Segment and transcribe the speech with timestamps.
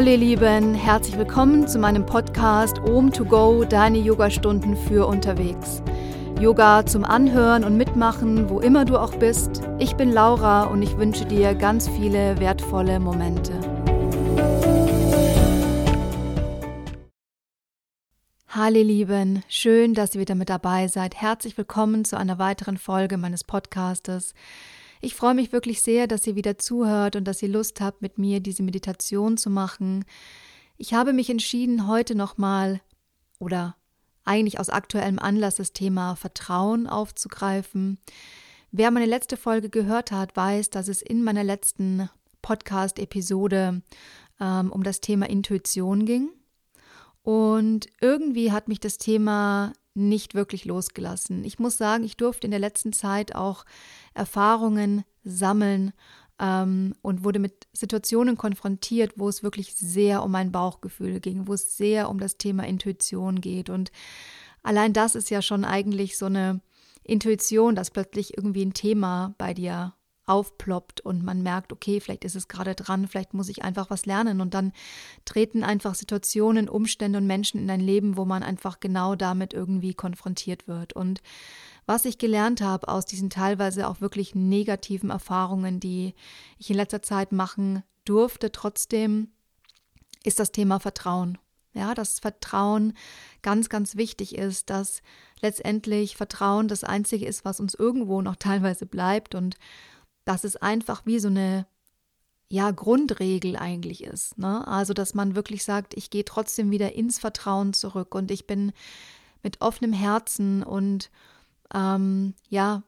[0.00, 5.82] Hallo ihr Lieben, herzlich willkommen zu meinem Podcast Om to Go, deine Yogastunden für unterwegs.
[6.40, 9.60] Yoga zum Anhören und Mitmachen, wo immer du auch bist.
[9.78, 13.52] Ich bin Laura und ich wünsche dir ganz viele wertvolle Momente.
[18.48, 21.14] Hallo Lieben, schön, dass ihr wieder mit dabei seid.
[21.14, 24.32] Herzlich willkommen zu einer weiteren Folge meines Podcastes.
[25.02, 28.18] Ich freue mich wirklich sehr, dass ihr wieder zuhört und dass ihr Lust habt, mit
[28.18, 30.04] mir diese Meditation zu machen.
[30.76, 32.82] Ich habe mich entschieden, heute nochmal
[33.38, 33.76] oder
[34.24, 37.98] eigentlich aus aktuellem Anlass das Thema Vertrauen aufzugreifen.
[38.72, 42.10] Wer meine letzte Folge gehört hat, weiß, dass es in meiner letzten
[42.42, 43.82] Podcast-Episode
[44.38, 46.28] ähm, um das Thema Intuition ging.
[47.22, 51.44] Und irgendwie hat mich das Thema nicht wirklich losgelassen.
[51.44, 53.64] Ich muss sagen, ich durfte in der letzten Zeit auch
[54.14, 55.92] Erfahrungen sammeln
[56.38, 61.54] ähm, und wurde mit Situationen konfrontiert, wo es wirklich sehr um mein Bauchgefühl ging, wo
[61.54, 63.68] es sehr um das Thema Intuition geht.
[63.68, 63.92] Und
[64.62, 66.60] allein das ist ja schon eigentlich so eine
[67.02, 69.94] Intuition, dass plötzlich irgendwie ein Thema bei dir
[70.30, 74.06] aufploppt und man merkt, okay, vielleicht ist es gerade dran, vielleicht muss ich einfach was
[74.06, 74.72] lernen und dann
[75.24, 79.92] treten einfach Situationen, Umstände und Menschen in dein Leben, wo man einfach genau damit irgendwie
[79.92, 80.92] konfrontiert wird.
[80.92, 81.20] Und
[81.84, 86.14] was ich gelernt habe aus diesen teilweise auch wirklich negativen Erfahrungen, die
[86.58, 89.32] ich in letzter Zeit machen durfte, trotzdem
[90.22, 91.38] ist das Thema Vertrauen.
[91.72, 92.94] Ja, dass Vertrauen
[93.42, 95.02] ganz, ganz wichtig ist, dass
[95.40, 99.56] letztendlich Vertrauen das Einzige ist, was uns irgendwo noch teilweise bleibt und
[100.24, 101.66] dass es einfach wie so eine
[102.48, 104.36] ja, Grundregel eigentlich ist.
[104.36, 104.66] Ne?
[104.66, 108.72] Also, dass man wirklich sagt, ich gehe trotzdem wieder ins Vertrauen zurück und ich bin
[109.42, 111.10] mit offenem Herzen und
[111.72, 112.82] ähm, ja,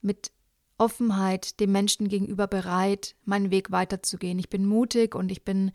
[0.00, 0.32] mit
[0.78, 4.38] Offenheit dem Menschen gegenüber bereit, meinen Weg weiterzugehen.
[4.38, 5.72] Ich bin mutig und ich bin,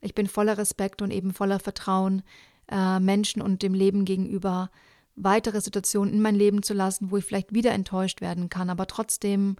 [0.00, 2.22] ich bin voller Respekt und eben voller Vertrauen
[2.70, 4.70] äh, Menschen und dem Leben gegenüber
[5.16, 8.86] weitere Situationen in mein Leben zu lassen, wo ich vielleicht wieder enttäuscht werden kann, aber
[8.86, 9.56] trotzdem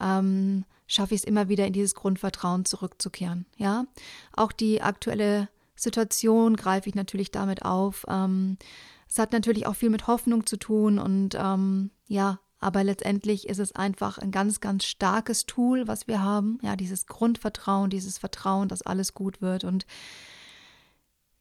[0.00, 3.46] ähm, schaffe ich es immer wieder in dieses Grundvertrauen zurückzukehren.
[3.56, 3.86] Ja,
[4.32, 8.04] auch die aktuelle Situation greife ich natürlich damit auf.
[8.08, 8.58] Ähm,
[9.08, 13.58] es hat natürlich auch viel mit Hoffnung zu tun und ähm, ja, aber letztendlich ist
[13.58, 16.58] es einfach ein ganz, ganz starkes Tool, was wir haben.
[16.62, 19.86] Ja, dieses Grundvertrauen, dieses Vertrauen, dass alles gut wird und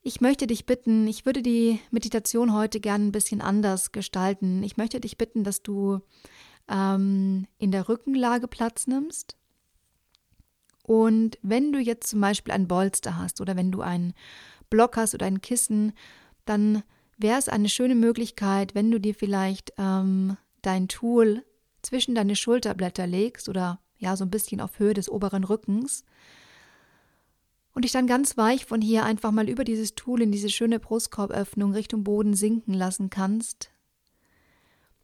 [0.06, 4.62] ich möchte dich bitten, ich würde die Meditation heute gerne ein bisschen anders gestalten.
[4.62, 6.02] Ich möchte dich bitten, dass du
[6.68, 9.36] ähm, in der Rückenlage Platz nimmst.
[10.84, 14.14] Und wenn du jetzt zum Beispiel ein Bolster hast oder wenn du einen
[14.70, 15.94] Block hast oder ein Kissen,
[16.46, 16.84] dann
[17.18, 21.44] wäre es eine schöne Möglichkeit, wenn du dir vielleicht ähm, dein Tool
[21.82, 26.04] zwischen deine Schulterblätter legst oder ja so ein bisschen auf Höhe des oberen Rückens
[27.74, 30.80] und dich dann ganz weich von hier einfach mal über dieses Tool in diese schöne
[30.80, 33.72] Brustkorböffnung Richtung Boden sinken lassen kannst.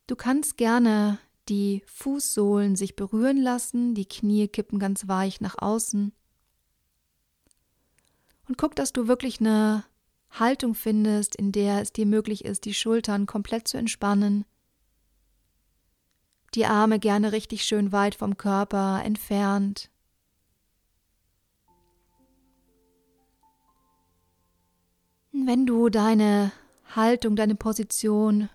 [0.07, 1.19] Du kannst gerne
[1.49, 6.13] die Fußsohlen sich berühren lassen, die Knie kippen ganz weich nach außen.
[8.47, 9.83] Und guck, dass du wirklich eine
[10.31, 14.45] Haltung findest, in der es dir möglich ist, die Schultern komplett zu entspannen,
[16.55, 19.89] die Arme gerne richtig schön weit vom Körper entfernt.
[25.31, 26.51] Wenn du deine
[26.95, 28.49] Haltung, deine Position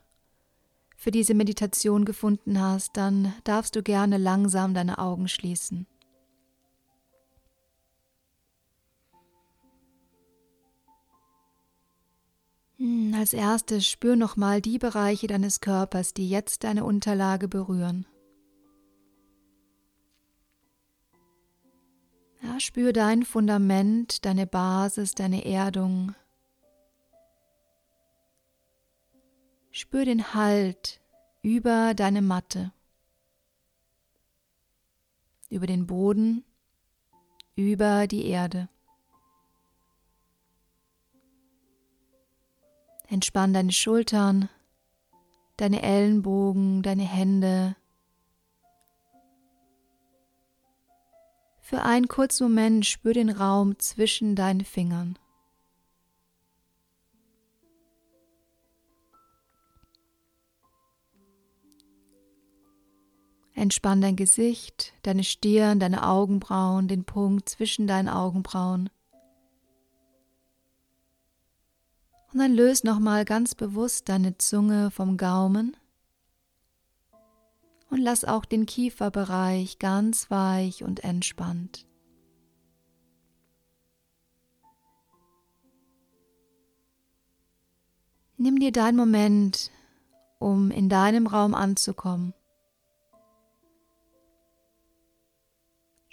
[0.97, 5.87] für diese Meditation gefunden hast, dann darfst du gerne langsam deine Augen schließen.
[12.78, 18.06] Hm, als erstes spür nochmal die Bereiche deines Körpers, die jetzt deine Unterlage berühren.
[22.43, 26.15] Ja, spür dein Fundament, deine Basis, deine Erdung.
[29.76, 31.00] Spür den Halt
[31.42, 32.70] über deine Matte,
[35.50, 36.44] über den Boden,
[37.56, 38.69] über die Erde.
[43.08, 44.49] Entspann deine Schultern,
[45.56, 47.75] deine Ellenbogen, deine Hände.
[51.58, 55.19] Für einen kurzen Moment spür den Raum zwischen deinen Fingern.
[63.54, 68.90] Entspann dein Gesicht, deine Stirn, deine Augenbrauen, den Punkt zwischen deinen Augenbrauen.
[72.32, 75.76] Und dann löse nochmal ganz bewusst deine Zunge vom Gaumen
[77.90, 81.86] und lass auch den Kieferbereich ganz weich und entspannt.
[88.36, 89.70] Nimm dir deinen Moment,
[90.40, 92.34] um in deinem Raum anzukommen.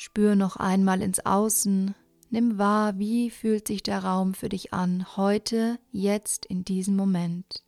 [0.04, 1.94] Spür noch einmal ins Außen,
[2.32, 7.64] nimm wahr, wie fühlt sich der Raum für dich an, heute, jetzt, in diesem Moment.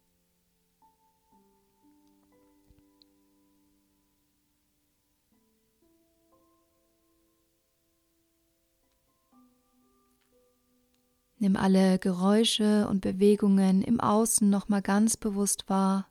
[11.38, 16.08] Nimm alle Geräusche und Bewegungen im Außen nochmal ganz bewusst wahr.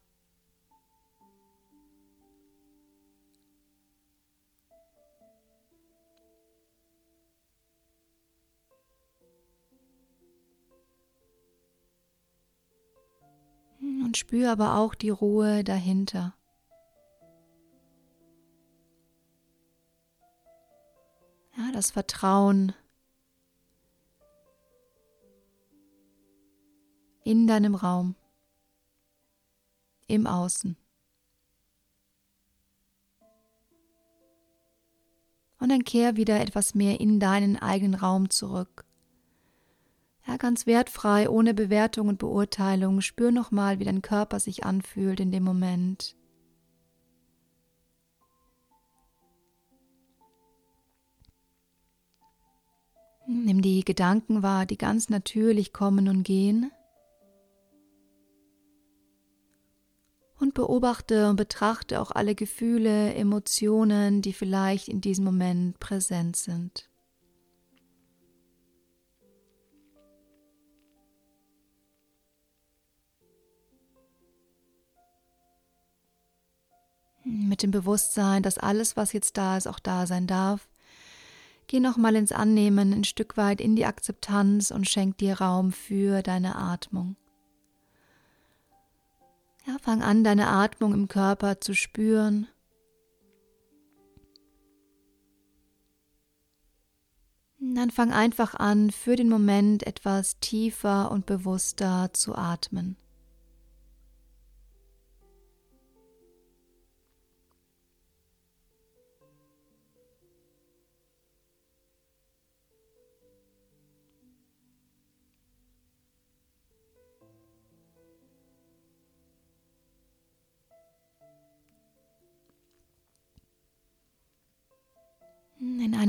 [14.32, 16.34] Spür aber auch die Ruhe dahinter.
[21.54, 22.72] Ja, das Vertrauen
[27.24, 28.14] in deinem Raum,
[30.06, 30.78] im Außen.
[35.58, 38.86] Und dann kehr wieder etwas mehr in deinen eigenen Raum zurück.
[40.26, 43.00] Ja, ganz wertfrei, ohne Bewertung und Beurteilung.
[43.00, 46.16] Spür nochmal, wie dein Körper sich anfühlt in dem Moment.
[53.26, 56.70] Nimm die Gedanken wahr, die ganz natürlich kommen und gehen.
[60.42, 66.91] und beobachte und betrachte auch alle Gefühle, Emotionen, die vielleicht in diesem Moment präsent sind.
[77.24, 80.68] Mit dem Bewusstsein, dass alles, was jetzt da ist, auch da sein darf.
[81.68, 86.22] Geh nochmal ins Annehmen, ein Stück weit in die Akzeptanz und schenk dir Raum für
[86.22, 87.16] deine Atmung.
[89.66, 92.48] Ja, fang an, deine Atmung im Körper zu spüren.
[97.60, 102.96] Dann fang einfach an, für den Moment etwas tiefer und bewusster zu atmen.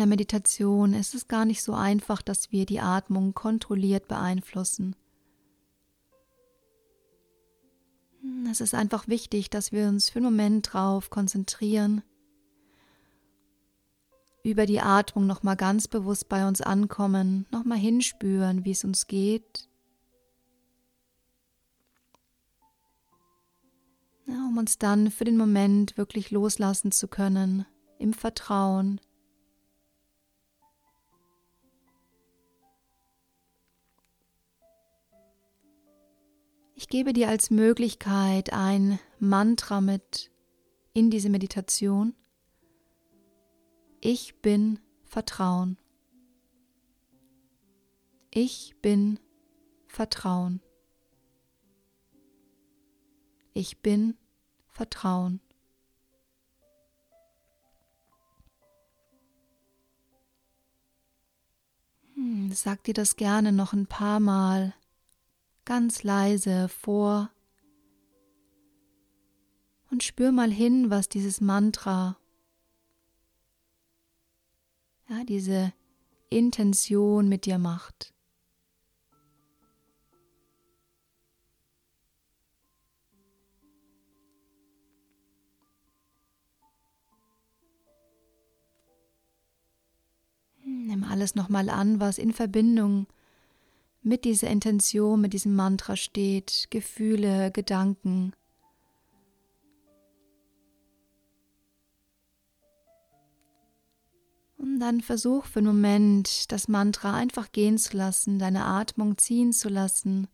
[0.03, 4.97] Einer Meditation ist es gar nicht so einfach, dass wir die Atmung kontrolliert beeinflussen.
[8.51, 12.03] Es ist einfach wichtig, dass wir uns für einen Moment drauf konzentrieren,
[14.43, 19.69] über die Atmung nochmal ganz bewusst bei uns ankommen, nochmal hinspüren, wie es uns geht.
[24.25, 27.65] Ja, um uns dann für den Moment wirklich loslassen zu können,
[27.99, 28.99] im Vertrauen,
[36.83, 40.31] Ich gebe dir als Möglichkeit ein Mantra mit
[40.91, 42.13] in diese Meditation.
[44.01, 45.77] Ich bin Vertrauen.
[48.31, 49.17] Ich bin
[49.87, 50.61] Vertrauen.
[53.53, 54.17] Ich bin
[54.67, 55.39] Vertrauen.
[62.15, 64.73] Hm, sag dir das gerne noch ein paar Mal
[65.65, 67.31] ganz leise vor
[69.89, 72.17] und spür mal hin, was dieses Mantra,
[75.07, 75.73] ja, diese
[76.29, 78.13] Intention mit dir macht.
[90.65, 93.07] Nimm alles nochmal an, was in Verbindung
[94.03, 98.33] mit dieser Intention, mit diesem Mantra steht, Gefühle, Gedanken.
[104.57, 109.53] Und dann versuch für einen Moment das Mantra einfach gehen zu lassen, deine Atmung ziehen
[109.53, 110.27] zu lassen.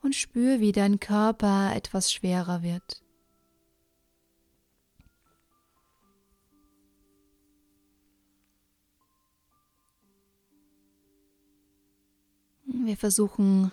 [0.00, 3.01] Und spür, wie dein Körper etwas schwerer wird.
[12.84, 13.70] Wir versuchen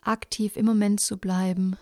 [0.00, 1.76] aktiv im Moment zu bleiben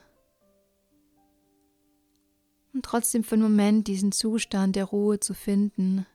[2.75, 6.07] und trotzdem für einen Moment diesen Zustand der Ruhe zu finden.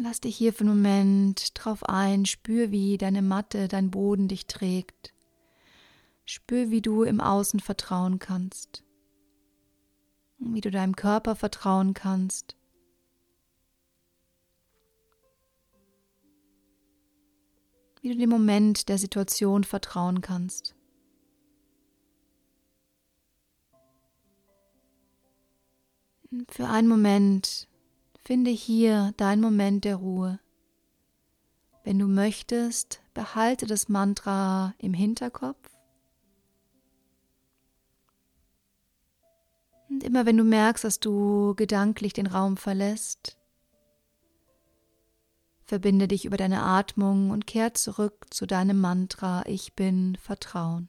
[0.00, 4.46] Lass dich hier für einen Moment drauf ein, spür, wie deine Matte, dein Boden dich
[4.46, 5.12] trägt.
[6.24, 8.84] Spür, wie du im Außen vertrauen kannst,
[10.52, 12.56] wie du deinem Körper vertrauen kannst.
[18.02, 20.74] Wie du dem Moment der Situation vertrauen kannst.
[26.48, 27.68] Für einen Moment
[28.24, 30.40] finde hier dein Moment der Ruhe.
[31.84, 35.73] Wenn du möchtest, behalte das Mantra im Hinterkopf.
[39.94, 43.38] Und immer wenn du merkst, dass du gedanklich den Raum verlässt,
[45.62, 50.88] verbinde dich über deine Atmung und kehr zurück zu deinem Mantra Ich bin Vertrauen.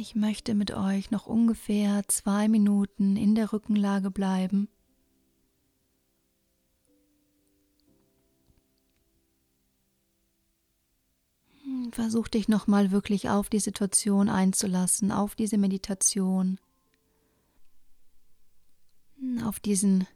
[0.00, 4.68] Ich möchte mit euch noch ungefähr zwei Minuten in der Rückenlage bleiben.
[11.90, 16.60] Versuch dich nochmal wirklich auf die Situation einzulassen, auf diese Meditation,
[19.44, 20.06] auf diesen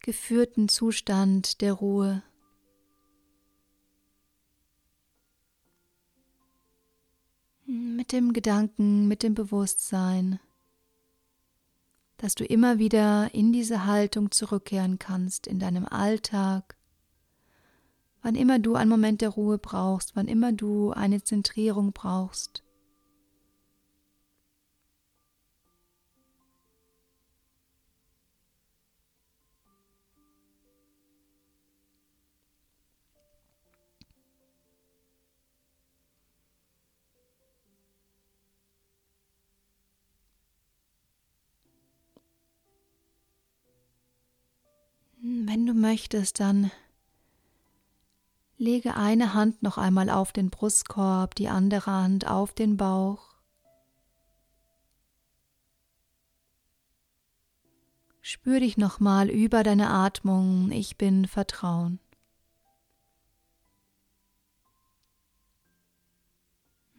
[0.00, 2.22] geführten Zustand der Ruhe.
[7.66, 10.38] Mit dem Gedanken, mit dem Bewusstsein,
[12.16, 16.76] dass du immer wieder in diese Haltung zurückkehren kannst in deinem Alltag,
[18.22, 22.62] wann immer du einen Moment der Ruhe brauchst, wann immer du eine Zentrierung brauchst.
[45.66, 46.70] Wenn du möchtest, dann
[48.56, 53.34] lege eine Hand noch einmal auf den Brustkorb, die andere Hand auf den Bauch.
[58.20, 60.70] Spür dich nochmal über deine Atmung.
[60.70, 61.98] Ich bin Vertrauen.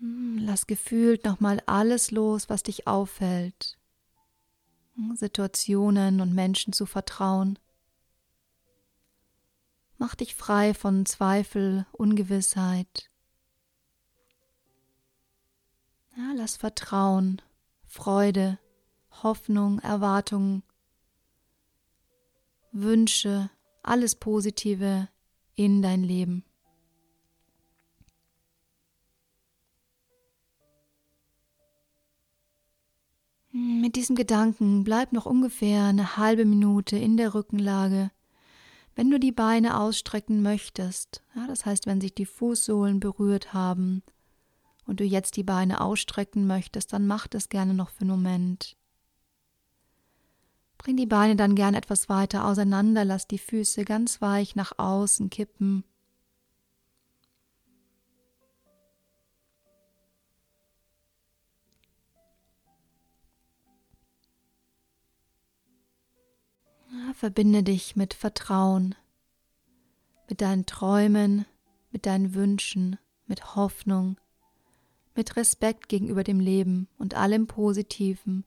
[0.01, 3.77] Hm, lass gefühlt nochmal alles los, was dich auffällt.
[5.13, 7.57] Situationen und Menschen zu vertrauen.
[9.99, 13.09] Mach dich frei von Zweifel, Ungewissheit.
[16.15, 17.41] Ja, lass Vertrauen,
[17.85, 18.59] Freude,
[19.23, 20.61] Hoffnung, Erwartungen,
[22.71, 23.49] Wünsche,
[23.81, 25.09] alles Positive
[25.55, 26.43] in dein Leben.
[33.51, 38.11] Mit diesem Gedanken bleib noch ungefähr eine halbe Minute in der Rückenlage
[38.97, 44.01] wenn du die Beine ausstrecken möchtest, ja, das heißt, wenn sich die Fußsohlen berührt haben
[44.87, 48.75] und du jetzt die Beine ausstrecken möchtest, dann mach das gerne noch für einen Moment.
[50.79, 55.29] Bring die Beine dann gern etwas weiter auseinander, lass die Füße ganz weich nach außen
[55.29, 55.83] kippen.
[67.17, 68.93] Verbinde dich mit Vertrauen,
[70.29, 71.47] mit deinen Träumen,
[71.91, 74.17] mit deinen Wünschen, mit Hoffnung,
[75.15, 78.45] mit Respekt gegenüber dem Leben und allem Positiven,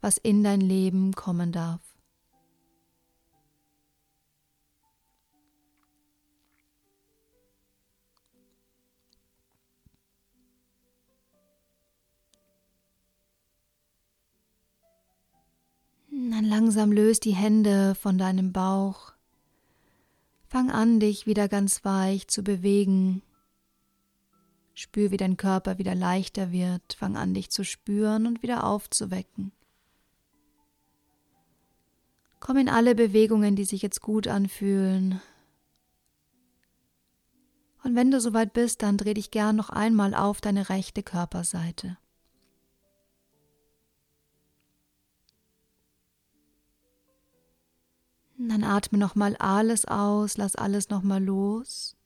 [0.00, 1.82] was in dein Leben kommen darf.
[16.54, 19.12] Langsam löst die Hände von deinem Bauch.
[20.46, 23.22] Fang an, dich wieder ganz weich zu bewegen.
[24.72, 26.94] Spür, wie dein Körper wieder leichter wird.
[26.96, 29.50] Fang an, dich zu spüren und wieder aufzuwecken.
[32.38, 35.20] Komm in alle Bewegungen, die sich jetzt gut anfühlen.
[37.82, 41.96] Und wenn du soweit bist, dann dreh dich gern noch einmal auf deine rechte Körperseite.
[48.36, 51.96] Dann atme noch mal alles aus, lass alles noch mal los.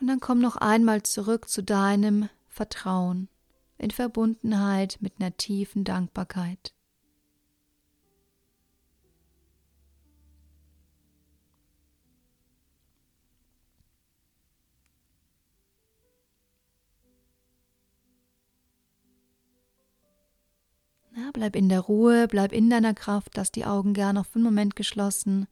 [0.00, 3.28] Und dann komm noch einmal zurück zu deinem Vertrauen
[3.78, 6.74] in Verbundenheit mit einer tiefen Dankbarkeit.
[21.16, 24.42] Na, bleib in der Ruhe, bleib in deiner Kraft, lass die Augen gern auf einen
[24.42, 25.46] Moment geschlossen.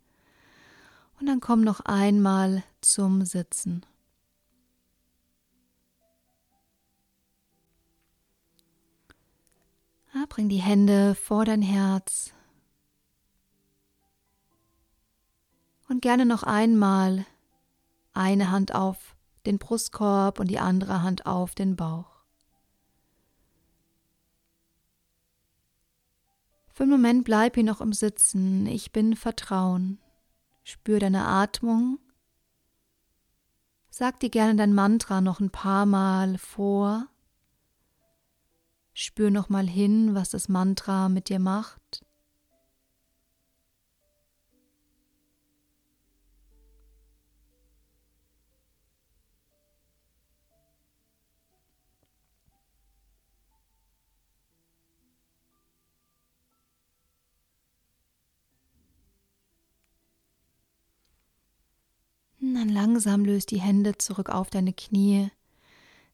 [1.21, 3.87] Und dann komm noch einmal zum Sitzen.
[10.13, 12.35] Ja, bring die Hände vor dein Herz.
[15.89, 17.25] Und gerne noch einmal
[18.15, 19.15] eine Hand auf
[19.47, 22.12] den Brustkorb und die andere Hand auf den Bauch.
[26.73, 28.67] Für einen Moment bleib hier noch im Sitzen.
[28.67, 30.01] Ich bin Vertrauen.
[30.65, 31.99] Spür deine Atmung.
[33.91, 37.09] Sag dir gerne dein Mantra noch ein paar Mal vor.
[38.95, 42.05] Spür noch mal hin, was das Mantra mit dir macht.
[62.73, 65.31] Langsam löst die Hände zurück auf deine Knie.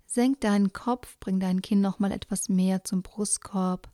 [0.07, 3.91] Senk deinen Kopf, bring dein Kinn noch mal etwas mehr zum Brustkorb.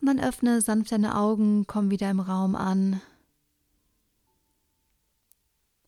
[0.00, 3.00] Und dann öffne sanft deine Augen, komm wieder im Raum an.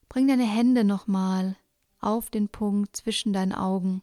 [0.08, 1.56] Bring deine Hände noch mal
[2.00, 4.02] auf den Punkt zwischen deinen Augen.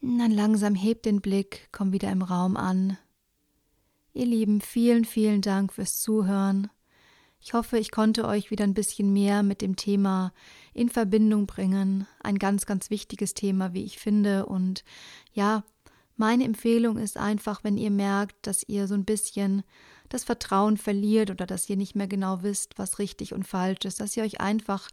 [0.00, 2.96] Und dann langsam heb den Blick, komm wieder im Raum an.
[4.14, 6.70] Ihr Lieben, vielen, vielen Dank fürs Zuhören.
[7.40, 10.32] Ich hoffe, ich konnte euch wieder ein bisschen mehr mit dem Thema
[10.74, 12.06] in Verbindung bringen.
[12.20, 14.46] Ein ganz, ganz wichtiges Thema, wie ich finde.
[14.46, 14.84] Und
[15.32, 15.64] ja,
[16.16, 19.62] meine Empfehlung ist einfach, wenn ihr merkt, dass ihr so ein bisschen
[20.08, 24.00] das Vertrauen verliert oder dass ihr nicht mehr genau wisst, was richtig und falsch ist,
[24.00, 24.88] dass ihr euch einfach,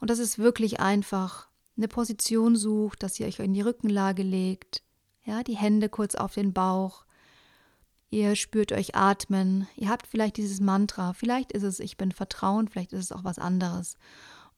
[0.00, 4.82] und das ist wirklich einfach, eine Position sucht, dass ihr euch in die Rückenlage legt,
[5.24, 7.04] ja, die Hände kurz auf den Bauch,
[8.10, 9.68] Ihr spürt euch atmen.
[9.76, 11.12] Ihr habt vielleicht dieses Mantra.
[11.12, 13.96] Vielleicht ist es, ich bin Vertrauen, vielleicht ist es auch was anderes.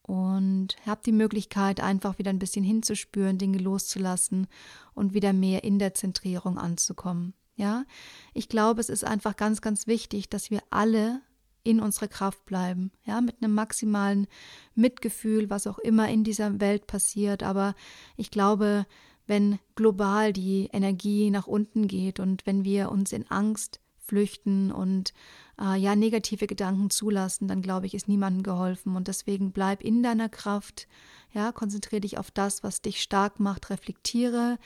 [0.03, 4.47] Und habt die Möglichkeit, einfach wieder ein bisschen hinzuspüren, Dinge loszulassen
[4.95, 7.35] und wieder mehr in der Zentrierung anzukommen.
[7.57, 7.85] Ja,
[8.33, 11.21] ich glaube, es ist einfach ganz, ganz wichtig, dass wir alle
[11.63, 14.27] in unserer Kraft bleiben, ja, mit einem maximalen
[14.75, 17.43] Mitgefühl, was auch immer in dieser Welt passiert.
[17.43, 17.75] Aber
[18.17, 18.87] ich glaube,
[19.31, 25.15] wenn global die Energie nach unten geht und wenn wir uns in Angst flüchten und
[25.57, 30.03] äh, ja negative Gedanken zulassen, dann glaube ich, ist niemandem geholfen und deswegen bleib in
[30.03, 30.89] deiner Kraft,
[31.33, 34.59] ja, konzentriere dich auf das, was dich stark macht, reflektiere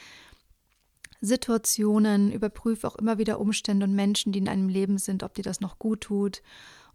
[1.20, 5.44] Situationen, überprüfe auch immer wieder Umstände und Menschen, die in einem Leben sind, ob dir
[5.44, 6.40] das noch gut tut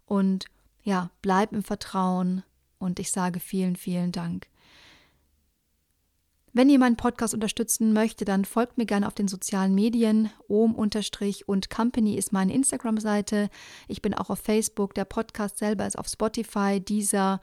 [0.06, 0.46] und
[0.82, 2.42] ja, bleib im Vertrauen
[2.80, 4.48] und ich sage vielen, vielen Dank.
[6.52, 10.30] Wenn ihr meinen Podcast unterstützen möchtet, dann folgt mir gerne auf den sozialen Medien.
[10.48, 13.50] Ohm und Company ist meine Instagram-Seite.
[13.86, 14.94] Ich bin auch auf Facebook.
[14.94, 17.40] Der Podcast selber ist auf Spotify, dieser.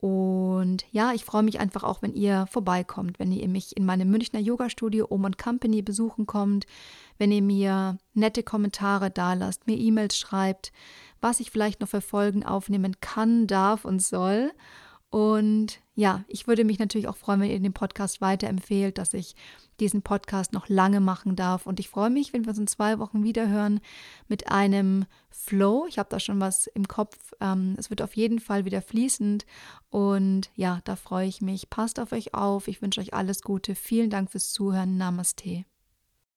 [0.00, 4.10] Und ja, ich freue mich einfach auch, wenn ihr vorbeikommt, wenn ihr mich in meinem
[4.10, 6.66] Münchner Yoga-Studio Ohm und Company besuchen kommt,
[7.18, 10.72] wenn ihr mir nette Kommentare dalasst, mir E-Mails schreibt,
[11.20, 14.52] was ich vielleicht noch für Folgen aufnehmen kann, darf und soll.
[15.14, 19.36] Und ja, ich würde mich natürlich auch freuen, wenn ihr den Podcast weiterempfehlt, dass ich
[19.78, 21.68] diesen Podcast noch lange machen darf.
[21.68, 23.78] Und ich freue mich, wenn wir uns in zwei Wochen wieder hören
[24.26, 25.86] mit einem Flow.
[25.88, 27.32] Ich habe da schon was im Kopf.
[27.40, 29.46] Ähm, es wird auf jeden Fall wieder fließend.
[29.88, 31.70] Und ja, da freue ich mich.
[31.70, 32.66] Passt auf euch auf.
[32.66, 33.76] Ich wünsche euch alles Gute.
[33.76, 34.96] Vielen Dank fürs Zuhören.
[34.96, 35.64] Namaste.